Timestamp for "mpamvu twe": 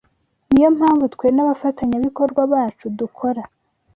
0.77-1.27